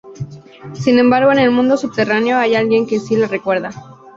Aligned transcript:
Sin 0.73 0.97
embargo, 0.97 1.31
en 1.31 1.37
el 1.37 1.51
mundo 1.51 1.77
subterráneo 1.77 2.39
hay 2.39 2.55
alguien 2.55 2.87
que 2.87 2.99
sí 2.99 3.15
le 3.15 3.27
recuerda. 3.27 3.69